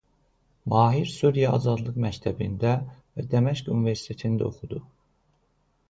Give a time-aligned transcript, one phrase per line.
[0.71, 2.73] Mahir Suriya Azadlıq məktəbində
[3.19, 4.83] və Dəməşq universitetində oxudu.